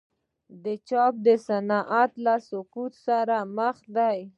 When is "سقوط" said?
2.49-2.93